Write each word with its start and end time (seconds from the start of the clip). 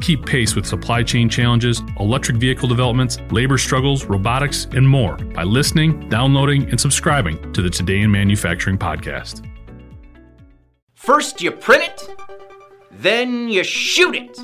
Keep 0.00 0.24
pace 0.24 0.56
with 0.56 0.64
supply 0.64 1.02
chain 1.02 1.28
challenges, 1.28 1.82
electric 1.98 2.38
vehicle 2.38 2.68
developments, 2.68 3.18
labor 3.30 3.58
struggles, 3.58 4.06
robotics, 4.06 4.66
and 4.72 4.88
more 4.88 5.16
by 5.16 5.42
listening, 5.42 6.08
downloading, 6.08 6.68
and 6.70 6.80
subscribing 6.80 7.52
to 7.52 7.60
the 7.60 7.68
Today 7.68 8.00
in 8.00 8.10
Manufacturing 8.10 8.78
podcast. 8.78 9.46
First, 10.94 11.42
you 11.42 11.50
print 11.50 11.84
it, 11.84 12.08
then 12.90 13.48
you 13.48 13.62
shoot 13.62 14.14
it. 14.14 14.38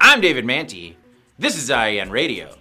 I'm 0.00 0.20
David 0.20 0.44
Mantey. 0.44 0.94
This 1.38 1.56
is 1.56 1.70
IEN 1.70 2.10
Radio. 2.10 2.54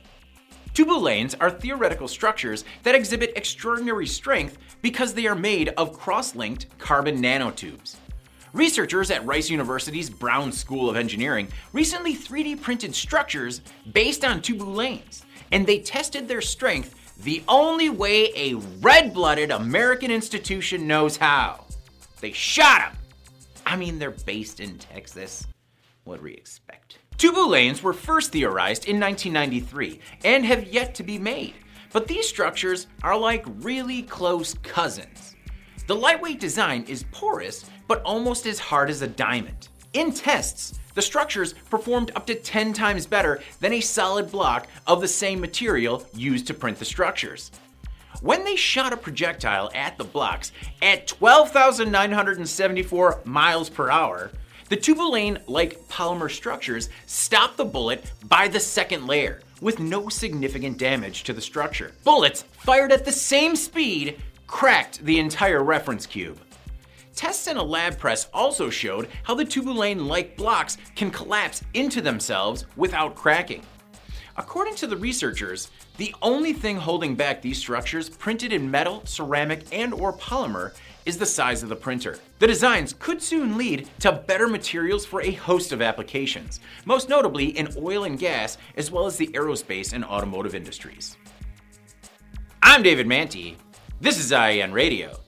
Tubulanes 0.74 1.36
are 1.40 1.50
theoretical 1.50 2.08
structures 2.08 2.64
that 2.84 2.96
exhibit 2.96 3.34
extraordinary 3.36 4.06
strength 4.06 4.58
because 4.82 5.14
they 5.14 5.28
are 5.28 5.36
made 5.36 5.70
of 5.70 5.94
cross 5.98 6.36
linked 6.36 6.68
carbon 6.78 7.22
nanotubes. 7.22 7.96
Researchers 8.58 9.12
at 9.12 9.24
Rice 9.24 9.52
University's 9.52 10.10
Brown 10.10 10.52
School 10.52 10.90
of 10.90 10.96
Engineering 10.96 11.48
recently 11.74 12.16
3D 12.16 12.60
printed 12.60 12.96
structures 12.96 13.62
based 13.94 14.26
on 14.26 14.42
tubulanes, 14.42 15.22
and 15.52 15.68
they 15.68 15.78
tested 15.78 16.28
their 16.28 16.42
strength 16.42 16.96
the 17.24 17.44
only 17.48 17.92
way 17.92 18.32
a 18.36 18.56
red 18.82 19.14
blooded 19.14 19.52
American 19.52 20.10
institution 20.10 20.88
knows 20.88 21.18
how. 21.18 21.66
They 22.20 22.32
shot 22.32 22.94
them. 22.94 22.98
I 23.64 23.76
mean, 23.76 24.00
they're 24.00 24.10
based 24.10 24.60
in 24.60 24.80
Texas. 24.80 25.46
What 26.06 26.18
do 26.18 26.24
we 26.24 26.34
expect? 26.34 26.98
Tubulanes 27.18 27.84
were 27.84 27.94
first 27.94 28.32
theorized 28.32 28.88
in 28.88 29.00
1993 29.00 30.00
and 30.26 30.44
have 30.44 30.66
yet 30.66 30.96
to 30.96 31.04
be 31.04 31.20
made, 31.20 31.54
but 31.94 32.08
these 32.08 32.28
structures 32.28 32.88
are 33.04 33.20
like 33.20 33.46
really 33.60 34.02
close 34.02 34.56
cousins. 34.64 35.36
The 35.88 35.96
lightweight 35.96 36.40
design 36.42 36.84
is 36.90 37.06
porous, 37.14 37.64
but 37.88 38.02
almost 38.04 38.46
as 38.46 38.60
hard 38.60 38.90
as 38.90 39.02
a 39.02 39.08
diamond. 39.08 39.70
In 39.94 40.12
tests, 40.12 40.78
the 40.96 41.02
structures 41.02 41.54
performed 41.54 42.12
up 42.14 42.28
to 42.28 42.36
10 42.36 42.74
times 42.74 43.06
better 43.06 43.40
than 43.62 43.72
a 43.72 43.80
solid 43.80 44.30
block 44.30 44.68
of 44.86 45.00
the 45.00 45.08
same 45.08 45.40
material 45.40 46.06
used 46.14 46.46
to 46.48 46.54
print 46.54 46.78
the 46.78 46.84
structures. 46.84 47.52
When 48.22 48.44
they 48.44 48.58
shot 48.58 48.92
a 48.92 48.98
projectile 48.98 49.72
at 49.74 49.98
the 49.98 50.04
blocks 50.04 50.52
at 50.82 51.08
12,974 51.08 53.22
miles 53.24 53.70
per 53.70 53.90
hour, 53.90 54.32
the 54.68 54.76
tubulane 54.76 55.40
like 55.48 55.88
polymer 55.88 56.30
structures 56.30 56.90
stopped 57.06 57.56
the 57.56 57.64
bullet 57.64 58.12
by 58.26 58.50
the 58.50 58.60
second 58.60 59.08
layer 59.08 59.40
with 59.62 59.80
no 59.80 60.10
significant 60.10 60.78
damage 60.78 61.24
to 61.24 61.32
the 61.32 61.40
structure. 61.40 61.94
Bullets 62.04 62.44
fired 62.58 62.92
at 62.92 63.06
the 63.06 63.12
same 63.14 63.56
speed 63.56 64.20
cracked 64.48 65.04
the 65.06 65.20
entire 65.20 65.64
reference 65.64 66.06
cube. 66.06 66.40
Tests 67.16 67.48
in 67.48 67.58
a 67.58 67.64
lab 67.64 67.98
press 67.98 68.28
also 68.34 68.70
showed 68.70 69.10
how 69.24 69.36
the 69.36 69.46
tubulane-like 69.46 70.38
blocks 70.38 70.78
can 70.96 71.12
collapse 71.12 71.64
into 71.74 72.02
themselves 72.02 72.66
without 72.76 73.16
cracking. 73.16 73.64
According 74.38 74.76
to 74.76 74.88
the 74.88 74.98
researchers, 74.98 75.72
the 75.98 76.14
only 76.22 76.54
thing 76.54 76.78
holding 76.78 77.16
back 77.16 77.42
these 77.42 77.58
structures 77.58 78.08
printed 78.08 78.54
in 78.54 78.70
metal, 78.70 79.02
ceramic, 79.04 79.64
and 79.72 79.96
or 79.96 80.14
polymer 80.14 80.76
is 81.08 81.18
the 81.18 81.26
size 81.26 81.64
of 81.64 81.70
the 81.70 81.76
printer. 81.76 82.20
The 82.38 82.46
designs 82.46 82.94
could 83.00 83.20
soon 83.20 83.58
lead 83.58 83.90
to 84.02 84.12
better 84.12 84.48
materials 84.48 85.06
for 85.06 85.22
a 85.22 85.32
host 85.32 85.72
of 85.72 85.82
applications, 85.82 86.60
most 86.86 87.10
notably 87.10 87.58
in 87.58 87.70
oil 87.78 88.04
and 88.04 88.20
gas 88.20 88.60
as 88.76 88.92
well 88.92 89.08
as 89.08 89.18
the 89.18 89.30
aerospace 89.30 89.94
and 89.94 90.06
automotive 90.06 90.54
industries. 90.54 91.18
I'm 92.62 92.84
David 92.84 93.08
Mantey. 93.08 93.56
This 94.00 94.20
is 94.20 94.32
IEN 94.32 94.74
Radio. 94.74 95.27